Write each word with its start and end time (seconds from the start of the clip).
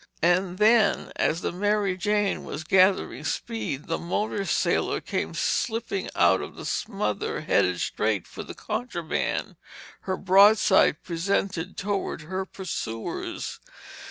And 0.23 0.57
then 0.57 1.11
as 1.15 1.41
the 1.41 1.51
Mary 1.51 1.95
Jane 1.95 2.43
was 2.43 2.63
again 2.63 2.93
gathering 2.95 3.23
speed, 3.23 3.85
the 3.85 3.99
motor 3.99 4.45
sailor 4.45 4.99
came 4.99 5.35
slipping 5.35 6.09
out 6.15 6.41
of 6.41 6.55
the 6.55 6.65
smother 6.65 7.41
headed 7.41 7.79
straight 7.79 8.25
for 8.25 8.41
the 8.41 8.55
contraband, 8.55 9.57
her 10.09 10.17
broadside 10.17 11.03
presented 11.03 11.77
toward 11.77 12.23
her 12.23 12.45
pursuers. 12.47 13.59